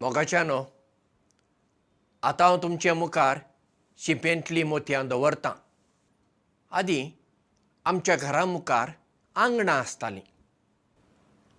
मोगाच्यानो 0.00 0.64
आतां 2.22 2.48
हांव 2.48 2.62
तुमचे 2.62 2.92
मुखार 2.92 3.38
शिंपेंतलीं 3.98 4.64
मोतयां 4.64 5.08
दवरतां. 5.08 5.52
आदीं 6.70 7.10
आमच्या 7.84 8.16
घरा 8.16 8.44
मुखार 8.44 8.90
आंगणां 9.34 9.78
आसतालीं. 9.80 10.20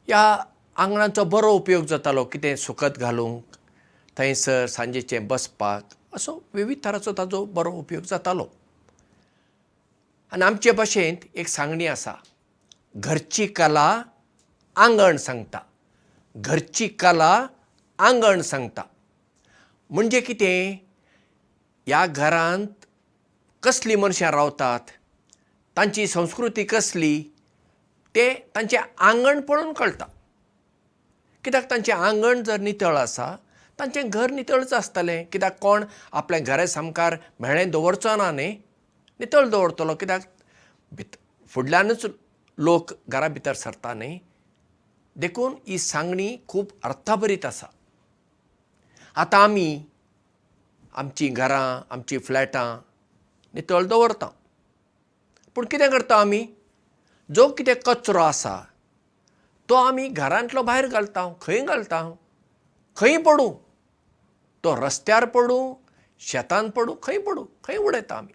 ह्या 0.07 0.43
आंगणाचो 0.75 1.23
बरो 1.23 1.51
उपयोग 1.51 1.85
जातालो 1.85 2.23
कितें 2.23 2.55
सुकत 2.55 2.97
घालूंक 2.97 3.55
थंयसर 4.17 4.65
सांजेचें 4.65 5.27
बसपाक 5.27 6.15
असो 6.15 6.39
विवीध 6.53 6.85
तरांचो 6.85 7.13
ताजो 7.17 7.45
बरो 7.45 7.71
उपयोग 7.71 8.03
जातालो. 8.03 8.47
आनी 10.31 10.43
आमचे 10.45 10.71
भाशेंत 10.71 11.25
एक 11.33 11.47
सांगणी 11.47 11.87
आसा. 11.87 12.13
घरची 12.95 13.47
कला 13.47 14.03
आंगण 14.75 15.17
सांगता. 15.17 15.59
घरची 16.35 16.87
कला 16.87 17.47
आंगण 17.99 18.41
सांगता. 18.41 18.81
म्हणजे 19.89 20.21
कितें? 20.21 20.77
ह्या 21.87 22.05
घरांत 22.05 22.67
कसलीं 23.63 23.97
मनशां 23.97 24.31
रावतात? 24.31 24.79
तांची 25.77 26.07
संस्कृती 26.07 26.63
कसली? 26.63 27.23
तें 28.15 28.33
तांचें 28.55 28.77
आंगण 28.97 29.41
पळोवन 29.41 29.73
कळटा. 29.73 30.05
कित्याक 31.43 31.69
तांचें 31.71 31.93
आंगण 31.93 32.43
जर 32.43 32.59
नितळ 32.59 32.97
आसा 32.97 33.35
तांचें 33.79 34.09
घर 34.09 34.31
नितळच 34.31 34.73
आसतलें. 34.73 35.25
कित्याक 35.25 35.59
कोण? 35.59 35.83
आपलें 36.11 36.43
घरा 36.43 36.67
सामकार 36.67 37.15
म्हेळें 37.39 37.71
दवरचो 37.71 38.15
ना 38.15 38.31
न्ही? 38.31 38.57
नितळ 39.19 39.49
दवरतलो. 39.49 39.95
कित्याक? 39.95 40.21
भित 40.91 41.15
फुडल्यानूच 41.47 42.05
लोक 42.57 42.91
घरा 43.09 43.27
भितर 43.27 43.53
सरता 43.53 43.93
न्ही? 43.93 44.19
देखून 45.15 45.53
ही 45.67 45.77
सांगणी 45.77 46.37
खूब 46.47 46.65
अर्थभरीत 46.83 47.45
आसा 47.45 47.65
आतां 49.15 49.41
आमी 49.41 49.85
आमचीं 50.93 51.33
घरां 51.33 51.81
आमचीं 51.89 52.19
फ्लॅटां 52.19 52.77
नितळ 53.53 53.85
दवरता 53.85 54.29
पूण 55.55 55.65
कितें 55.65 55.89
करता 55.91 56.15
आमी? 56.21 56.45
जो 57.35 57.47
कितें 57.49 57.75
कचरो 57.85 58.19
आसा 58.19 58.55
तो 59.69 59.75
आमी 59.75 60.07
घरांतलो 60.07 60.61
भायर 60.63 60.87
घालता 60.87 61.33
खंय 61.41 61.61
घालता? 61.65 62.15
खंय 62.97 63.17
पडूं? 63.17 63.53
तो 64.63 64.75
रस्त्यार 64.75 65.25
पडूं 65.25 65.73
शेतान 66.19 66.69
पडूं 66.69 66.95
खंय 67.03 67.17
पडूं? 67.17 67.45
खंय 67.63 67.77
उडयता 67.77 68.15
आमी? 68.15 68.33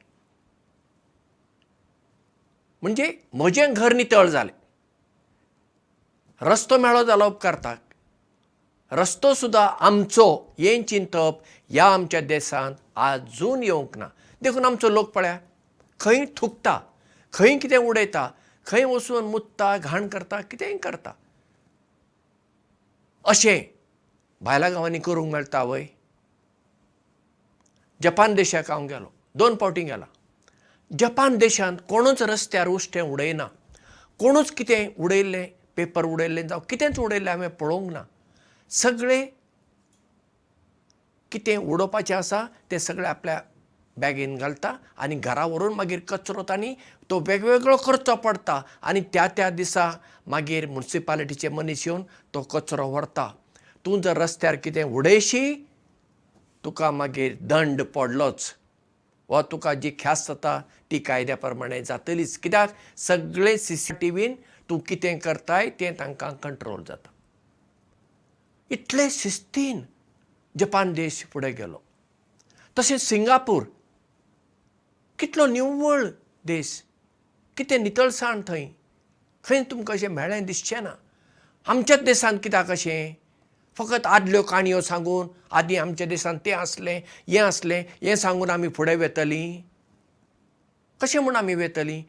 म्हणजे 2.82 3.18
म्हजें 3.32 3.74
घर 3.74 3.92
नितळ 3.92 4.28
जालें. 4.28 4.54
रस्तो 6.42 6.78
मेळो 6.78 7.02
जालो 7.04 7.26
उपकारताक 7.26 7.83
रस्तो 8.92 9.32
सुद्दां 9.34 9.66
आमचो 9.86 10.26
हें 10.58 10.82
चिंतप 10.88 11.40
ह्या 11.70 11.84
आमच्या 11.94 12.20
देशांत 12.20 12.74
आजून 12.96 13.62
येवंक 13.62 13.96
ना. 13.98 14.08
देखून 14.42 14.64
आमचो 14.64 14.88
लोक 14.88 15.10
पळया 15.12 15.38
खंय 16.00 16.24
थुकता 16.36 16.78
खंय 17.32 17.56
कितें 17.58 17.76
उडयता 17.76 18.28
खंय 18.66 18.84
वचून 18.84 19.24
मुत्ता 19.30 19.76
घाण 19.76 20.08
करता 20.08 20.40
कितेंय 20.40 20.76
करता. 20.76 21.12
अशें 23.24 23.60
भायल्या 24.40 24.68
गांवांनी 24.70 24.98
करूंक 24.98 25.32
मेळटा 25.32 25.62
वय. 25.62 25.84
जपान 28.02 28.34
देशाक 28.34 28.70
हांव 28.70 28.86
गेलो 28.86 29.10
दोन 29.34 29.56
फावटी 29.60 29.82
गेला. 29.82 30.06
जपान 30.98 31.36
देशांत 31.38 31.78
कोणूच 31.88 32.22
रस्त्यार 32.22 32.68
उश्टें 32.68 33.00
उडयना. 33.02 33.46
कोणूच 34.20 34.50
कितें 34.50 34.88
उडयल्लें 34.98 35.46
पेपर 35.76 36.04
उडयल्लें 36.04 36.46
जावं 36.48 36.66
कितेंच 36.68 36.98
उडयल्लें 36.98 37.30
हांवें 37.30 37.50
पळोवंक 37.50 37.92
ना 37.92 38.02
सगळें 38.70 39.26
कितें 41.32 41.56
उडोवपाचें 41.56 42.14
आसा 42.14 42.44
तें 42.70 42.78
सगळें 42.78 43.08
आपल्या 43.08 43.40
बॅगेन 43.96 44.36
घालता 44.36 44.76
आनी 44.98 45.14
घरा 45.14 45.44
व्हरून 45.46 45.74
मागीर 45.74 46.00
कचरो 46.08 46.42
तांणी 46.48 46.74
तो 47.10 47.18
वेगवेगळो 47.26 47.76
करचो 47.76 48.14
पडटा 48.24 48.60
आनी 48.82 49.00
त्या 49.12 49.26
त्या 49.36 49.50
दिसा 49.50 49.90
मागीर 50.26 50.66
मुन्सिपालिटीचे 50.66 51.48
मनीस 51.48 51.86
येवन 51.86 52.02
तो 52.34 52.42
कचरो 52.42 52.88
व्हरता. 52.90 53.30
तूं 53.84 54.00
जर 54.02 54.16
रस्त्यार 54.18 54.56
कितें 54.64 54.82
उडयशी 54.82 55.54
तुका 56.64 56.90
मागीर 56.90 57.36
दंड 57.40 57.82
पडलोच. 57.94 58.52
वा 59.28 59.42
तुका 59.52 59.74
जी 59.74 59.90
ख्यास्त 59.98 60.28
जाता 60.28 60.60
ती 60.90 60.98
कायद्या 60.98 61.36
प्रमाणे 61.36 61.82
जातलीच. 61.84 62.36
कित्याक? 62.38 62.70
सगळे 62.96 63.56
सी 63.58 63.76
सी 63.76 63.94
टी 64.00 64.10
व्हीन 64.10 64.34
तूं 64.68 64.78
कितें 64.78 65.18
करताय 65.18 65.70
तें 65.80 65.92
तांकां 65.98 66.32
कंट्रोल 66.42 66.82
जाता 66.88 67.13
इतले 68.70 69.10
शिस्तीन 69.10 69.84
जपान 70.58 70.92
देश 70.92 71.24
फुडें 71.32 71.54
गेलो. 71.56 71.82
तशेंच 72.78 73.00
सिंगापूर 73.00 73.62
कितलो 75.18 75.46
निव्वळ 75.46 76.04
देश 76.44 76.82
कितें 77.56 77.78
नितळसाण 77.82 78.40
थंय. 78.48 78.68
खंय 79.44 79.62
तुमकां 79.70 79.96
अशें 79.96 80.08
म्हेळें 80.08 80.46
दिसचें 80.46 80.82
ना. 80.82 80.94
आमच्याच 81.66 82.00
देशांत 82.00 82.38
कित्याक 82.44 82.70
अशें? 82.70 83.14
फकत 83.78 84.06
आदल्यो 84.06 84.42
काणयो 84.42 84.80
सांगून 84.80 85.28
आदीं 85.50 85.78
आमच्या 85.78 86.06
देशांत 86.06 86.38
तें 86.46 86.52
आसलें 86.52 87.00
हें 87.28 87.40
आसलें 87.40 87.84
हें 88.02 88.16
सांगून 88.16 88.50
आमी 88.50 88.68
फुडें 88.68 88.96
वेतलीं. 88.96 89.62
कशें 91.00 91.20
म्हूण 91.20 91.36
आमी 91.36 91.54
वेतलीं? 91.54 92.02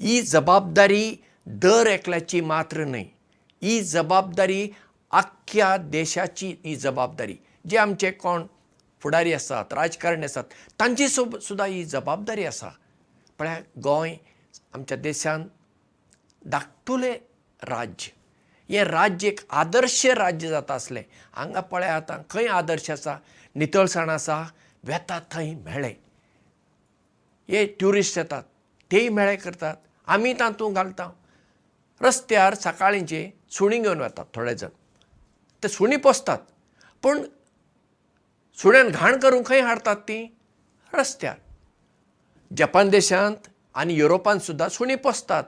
ही 0.00 0.22
जबाबदारी 0.22 1.16
दर 1.46 1.86
एकल्याची 1.86 2.40
मात्र 2.40 2.84
न्हय. 2.84 3.04
ही 3.62 3.80
जबाबदारी 3.80 4.68
आख्ख्या 5.10 5.76
देशाची 5.76 6.54
ही 6.64 6.74
जबाबदारी. 6.76 7.36
जे 7.70 7.76
आमचे 7.76 8.10
कोण 8.10 8.46
फुडारी 9.00 9.32
आसात 9.32 9.72
राजकारणी 9.72 10.24
आसात 10.24 10.44
तांची 10.80 11.08
सुद्दां 11.08 11.68
ही 11.68 11.84
जबाबदारी 11.84 12.44
आसा. 12.44 12.68
म्हळ्यार 13.38 13.62
गोंय 13.82 14.16
आमच्या 14.74 14.96
देशांत 14.96 15.46
धाकटुलें 16.46 17.14
राज्य. 17.62 18.10
हें 18.70 18.84
राज्य 18.84 19.28
एक 19.28 19.40
आदर्श 19.50 20.06
राज्य 20.06 20.48
जाता 20.48 20.74
आसलें. 20.74 21.02
हांगा 21.32 21.60
पळय 21.60 21.88
आतां 21.88 22.18
खंय 22.30 22.46
आदर्श 22.46 22.90
आसा? 22.90 23.16
नितळसाण 23.54 24.08
आसा 24.10 24.42
वेतात 24.84 25.22
थंय 25.30 25.54
मेळे. 25.54 25.94
हे 27.48 27.64
ट्युरिस्ट 27.66 28.18
येतात 28.18 28.42
तेय 28.92 29.08
मेळे 29.08 29.36
करतात. 29.36 29.76
आमी 30.06 30.32
तातूंत 30.32 30.74
घालता. 30.74 31.10
रस्त्यार 32.00 32.54
सकाळींचे 32.54 33.30
सुणी 33.50 33.78
घेवन 33.78 34.00
वतात 34.00 34.24
थोडे 34.34 34.54
जण 34.54 34.68
ते 35.62 35.68
सुणी 35.68 35.96
पोसतात. 35.96 36.38
पूण 37.02 37.22
सुण्यान 38.58 38.88
घाण 38.88 39.18
करून 39.20 39.42
खंय 39.46 39.60
हाडटात 39.60 39.96
ती? 39.96 40.24
रस्त्यार. 40.94 41.36
जपान 42.56 42.88
देशांत 42.90 43.48
आनी 43.74 43.94
युरोपांत 43.94 44.40
सुद्दां 44.40 44.68
सुणी 44.68 44.94
पोसतात. 44.94 45.44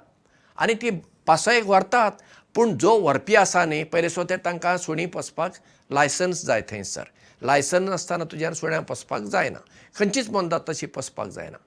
आनी 0.56 0.74
ती 0.82 0.90
पासयेक 1.26 1.64
व्हरतात 1.66 2.12
पूण 2.54 2.76
जो 2.78 2.98
व्हरपी 3.00 3.34
आसा 3.36 3.64
न्ही 3.64 3.84
पयले 3.84 4.08
सो 4.10 4.24
ते 4.30 4.36
तांकां 4.44 4.76
सुणी 4.78 5.06
पोसपाक 5.06 5.52
लायसन्स 5.90 6.44
जाय 6.46 6.62
थंयसर 6.70 7.04
लायसन्स 7.42 7.88
नासतना 7.90 8.24
तुज्यान 8.30 8.52
सुण्या 8.54 8.80
पोसपाक 8.80 9.22
जायना. 9.22 9.58
खंयचीच 9.96 10.28
मोंदात 10.30 10.60
तशी 10.68 10.86
पोसपाक 10.86 11.28
जायना. 11.28 11.58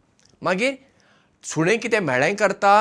मागीर 0.42 0.74
सुणें 1.44 1.80
कितें 1.80 2.00
म्हेळें 2.00 2.36
करता 2.36 2.76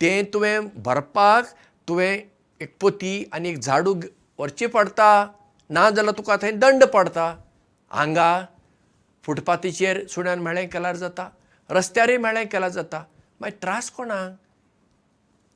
तें 0.00 0.24
तुवें 0.32 0.68
भरपाक 0.82 1.46
तुवें 1.88 2.22
एक 2.60 2.76
पोती 2.80 3.12
आनी 3.32 3.48
एक 3.48 3.58
झाडू 3.58 3.94
व्हरची 4.38 4.66
पडटा 4.66 5.10
ना 5.70 5.88
जाल्यार 5.90 6.16
तुका 6.18 6.36
थंय 6.42 6.50
दंड 6.62 6.84
पडटा 6.94 7.34
हांगा 7.90 8.30
फुटपाथीचेर 9.24 10.06
सुण्यान 10.08 10.38
म्हेळें 10.42 10.68
केल्यार 10.68 10.96
जाता 10.96 11.28
रस्त्यारय 11.70 12.16
म्हेळें 12.16 12.46
केल्यार 12.48 12.70
जाता. 12.72 13.02
मागीर 13.40 13.56
त्रास 13.62 13.90
कोणाक? 13.90 14.32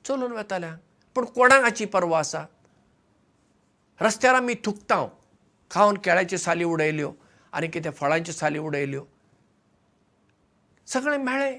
चलून 0.05 0.33
वेताल्यांक. 0.33 0.79
पूण 1.15 1.25
कोणाक 1.25 1.63
हाची 1.65 1.85
पर्वा 1.85 2.19
आसा? 2.19 2.45
रस्त्यार 4.01 4.35
आमी 4.35 4.55
थुकता 4.65 5.07
खावन 5.71 5.97
केळ्याच्यो 6.05 6.39
साली 6.39 6.65
उडयल्यो 6.65 7.13
आनी 7.53 7.67
कितें 7.69 7.91
फळांच्यो 7.91 8.35
साली 8.35 8.59
उडयल्यो. 8.59 9.05
सगळें 10.87 11.19
मेळ्ळें 11.19 11.59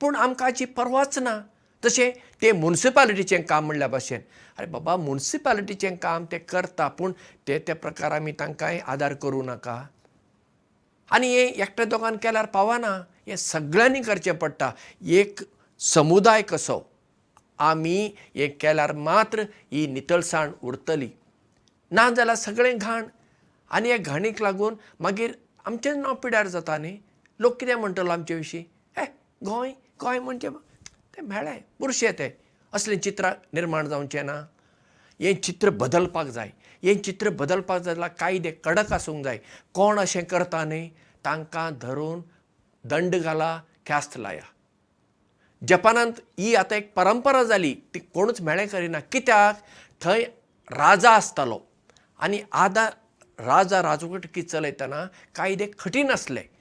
पूण 0.00 0.16
आमकां 0.16 0.48
हाची 0.48 0.64
पर्वाच 0.64 1.18
ना 1.18 1.40
तशें 1.84 2.10
तें 2.42 2.52
मुन्सिपालिटीचें 2.52 3.42
काम 3.42 3.66
म्हणल्या 3.66 3.88
भशेन. 3.88 4.20
आरे 4.58 4.66
बाबा 4.66 4.96
मुन्सिपालिटीचें 4.96 5.96
काम 5.96 6.24
ते 6.32 6.38
करता 6.38 6.88
पूण 6.88 7.12
ते 7.48 7.58
ते 7.58 7.72
प्रकार 7.72 8.12
आमी 8.12 8.32
तांकांय 8.32 8.78
आदार 8.86 9.14
करूं 9.14 9.44
नाका. 9.44 9.82
आनी 11.10 11.28
हें 11.34 11.46
एकट्या 11.46 11.84
दोगान 11.84 12.16
केल्यार 12.22 12.46
पावना. 12.46 12.90
हें 13.26 13.36
सगळ्यांनी 13.36 14.02
करचें 14.02 14.34
पडटा. 14.38 14.70
एक 15.02 15.40
समुदाय 15.80 16.42
कसो? 16.42 16.80
आमी 17.58 18.14
हें 18.36 18.48
केल्यार 18.60 18.92
मात्र 18.92 19.42
ही 19.72 19.86
नितळसाण 19.86 20.52
उरतली. 20.62 21.08
ना 21.90 22.08
जाल्यार 22.10 22.36
सगळें 22.36 22.78
घाण. 22.78 23.04
आनी 23.70 23.90
हे 23.92 23.98
घाणीक 23.98 24.42
लागून 24.42 24.74
मागीर 25.00 25.32
आमचें 25.66 25.94
नांव 26.00 26.14
पिड्यार 26.14 26.46
जाता 26.46 26.76
न्ही? 26.78 26.98
लोक 27.40 27.60
कितें 27.60 27.74
म्हणटलो 27.74 28.10
आमचे 28.10 28.34
विशीं? 28.34 28.62
हे 28.96 29.04
गोंय 29.44 29.72
गोंय 30.00 30.18
म्हणजे 30.18 30.48
तें 31.16 31.22
मेळ्ळें 31.22 31.60
बुरशें 31.80 32.12
तें. 32.18 32.30
असलें 32.72 32.98
चित्रां 33.00 33.32
निर्माण 33.52 33.88
जावचें 33.88 34.26
ना 34.26 34.34
हें 35.20 35.42
चित्र 35.42 35.70
बदलपाक 35.70 36.26
जाय. 36.26 36.50
हें 36.82 37.02
चित्र 37.02 37.30
बदलपाक 37.30 37.82
जाय 37.82 37.94
जाल्यार 37.94 38.10
कायदे 38.20 38.50
कडक 38.50 38.92
आसूंक 38.92 39.24
जाय. 39.24 39.38
कोण 39.74 39.98
अशें 39.98 40.24
करता 40.24 40.64
न्ही? 40.64 40.90
तांकां 41.24 41.72
धरून 41.82 42.20
दंड 42.84 43.16
घाला 43.16 43.62
ख्यास्त 43.86 44.16
लाया. 44.16 44.44
जपानांत 45.68 46.12
ही 46.38 46.54
आतां 46.54 46.78
एक 46.78 46.92
परंपरा 46.94 47.42
जाली. 47.44 47.74
ती 47.94 47.98
कोणूच 47.98 48.40
मेळे 48.40 48.66
करिना. 48.66 49.00
कित्याक? 49.00 49.62
थंय 50.00 50.24
राजा 50.70 51.10
आसतालो. 51.10 51.60
आनी 52.18 52.40
आदां 52.52 52.86
राजा 53.46 53.82
राजवटी 53.82 54.42
चलयतना 54.42 55.06
कायदे 55.34 55.66
कठीण 55.66 56.10
आसले 56.10 56.55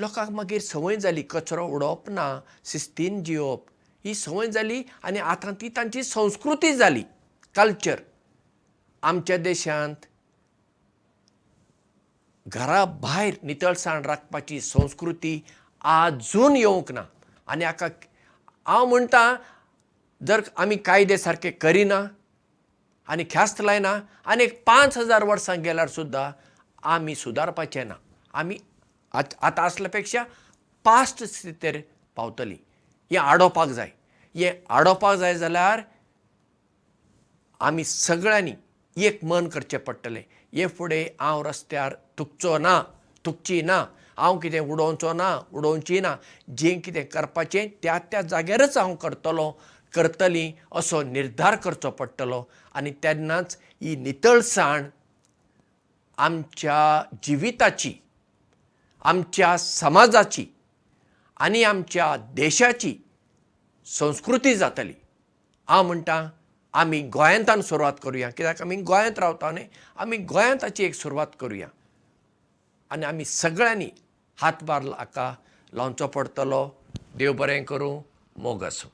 लोकांक 0.00 0.30
मागीर 0.32 0.60
संवय 0.60 0.96
जाली 0.96 1.22
कचरो 1.30 1.66
उडोवप 1.76 2.08
ना 2.10 2.26
शिस्तीन 2.64 3.22
जिवप 3.24 3.64
ही 4.04 4.14
संवय 4.14 4.46
जाली 4.50 4.82
आनी 5.04 5.18
आतां 5.18 5.52
ती 5.60 5.68
तांची 5.76 6.02
संस्कृती 6.02 6.74
जाली 6.76 7.02
कल्चर. 7.56 8.00
आमच्या 9.02 9.36
देशांत 9.36 10.06
घरा 12.46 12.84
भायर 13.02 13.34
नितळसाण 13.42 14.04
राखपाची 14.04 14.60
संस्कृती 14.60 15.40
आजून 15.80 16.56
येवंक 16.56 16.92
ना. 16.92 17.02
आनी 17.46 17.64
हाका 17.64 17.88
हांव 18.66 18.86
म्हणटा 18.86 19.34
जर 20.20 20.40
आमी 20.56 20.76
कायदे 20.76 21.18
सारके 21.18 21.50
करिना 21.50 22.02
आनी 23.08 23.24
ख्यास्त 23.30 23.60
लायना 23.60 23.98
आनी 24.24 24.44
एक 24.44 24.62
पांच 24.66 24.98
हजार 24.98 25.24
वर्सां 25.24 25.62
गेल्यार 25.62 25.88
सुद्दां 25.88 26.30
आमी 26.88 27.14
सुदारपाचे 27.14 27.84
ना. 27.84 27.94
आमी 28.34 28.56
आतां 29.12 29.64
आसल्या 29.64 29.90
पेक्षा 29.90 30.22
पास्ट 30.84 31.24
स्थितीर 31.24 31.80
पावतलीं. 32.16 32.56
हें 33.10 33.18
आडोवपाक 33.18 33.68
जाय. 33.68 33.90
हें 34.34 34.52
आडोवपाक 34.70 35.16
जाय 35.18 35.34
जाल्यार 35.38 35.80
आमी 37.60 37.84
सगळ्यांनी 37.84 38.52
एक 38.96 39.24
मन 39.24 39.48
करचें 39.48 39.78
पडटलें. 39.78 40.22
हे 40.54 40.66
फुडें 40.66 41.04
हांव 41.20 41.42
रस्त्यार 41.46 41.94
थुकचो 42.18 42.58
ना 42.58 42.82
थुकची 43.24 43.60
ना. 43.62 43.84
हांव 44.16 44.38
कितें 44.38 44.60
उडोवचो 44.60 45.12
ना 45.12 45.38
उडोवची 45.52 46.00
ना. 46.00 46.14
जें 46.58 46.80
कितें 46.80 47.04
करपाचें 47.12 47.68
त्या 47.82 47.98
त्या 48.10 48.22
जाग्यारच 48.22 48.76
हांव 48.78 48.94
करतलो 48.94 49.50
करतलीं 49.94 50.52
असो 50.78 51.02
निर्धार 51.02 51.56
करचो 51.56 51.90
पडटलो. 51.90 52.42
आनी 52.74 52.90
तेन्नाच 53.02 53.56
ही 53.82 53.96
नितळसाण 53.96 54.88
आमच्या 56.18 57.02
जिविताची 57.22 57.92
आमच्या 59.02 59.56
समाजाची 59.58 60.46
आनी 61.40 61.62
आमच्या 61.64 62.16
देशाची 62.34 62.94
संस्कृती 63.86 64.54
जातली. 64.54 64.92
हांव 65.68 65.82
म्हणटा 65.86 66.28
आमी 66.72 67.00
गोंयांतान 67.02 67.60
सुरवात 67.60 67.92
करुया. 68.02 68.30
कित्याक? 68.30 68.62
आमी 68.62 68.76
गोंयांत 68.76 69.18
रावता 69.18 69.50
न्ही 69.50 69.66
आमी 69.96 70.16
गोंयांत 70.16 70.58
ताची 70.62 70.84
एक 70.84 70.94
सुरवात 70.94 71.26
करुया. 71.40 71.68
आनी 72.90 73.06
आमी 73.06 73.24
सगळ्यांनी 73.24 73.88
हातभार 74.36 74.82
हाका 74.98 75.34
लावचो 75.72 76.06
पडटलो 76.06 76.68
देव 77.14 77.32
बरें 77.32 77.64
करूं 77.64 78.00
मोग 78.36 78.64
आसूं 78.64 78.88